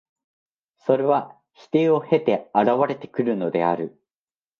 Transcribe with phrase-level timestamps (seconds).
[0.79, 4.01] それは否定を経て現れてくるのである。